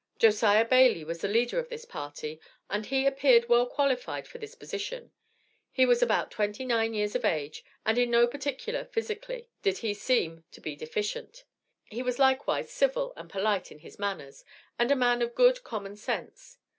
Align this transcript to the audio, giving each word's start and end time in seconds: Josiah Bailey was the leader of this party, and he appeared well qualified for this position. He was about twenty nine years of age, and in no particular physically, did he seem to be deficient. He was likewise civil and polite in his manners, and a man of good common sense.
Josiah 0.17 0.65
Bailey 0.65 1.03
was 1.03 1.21
the 1.21 1.27
leader 1.27 1.59
of 1.59 1.69
this 1.69 1.85
party, 1.85 2.41
and 2.71 2.87
he 2.87 3.05
appeared 3.05 3.47
well 3.47 3.67
qualified 3.67 4.27
for 4.27 4.39
this 4.39 4.55
position. 4.55 5.11
He 5.71 5.85
was 5.85 6.01
about 6.01 6.31
twenty 6.31 6.65
nine 6.65 6.95
years 6.95 7.13
of 7.15 7.23
age, 7.23 7.63
and 7.85 7.99
in 7.99 8.09
no 8.09 8.25
particular 8.25 8.85
physically, 8.85 9.47
did 9.61 9.77
he 9.77 9.93
seem 9.93 10.43
to 10.53 10.59
be 10.59 10.75
deficient. 10.75 11.43
He 11.83 12.01
was 12.01 12.17
likewise 12.17 12.71
civil 12.71 13.13
and 13.15 13.29
polite 13.29 13.71
in 13.71 13.77
his 13.77 13.99
manners, 13.99 14.43
and 14.79 14.89
a 14.89 14.95
man 14.95 15.21
of 15.21 15.35
good 15.35 15.63
common 15.63 15.95
sense. 15.95 16.57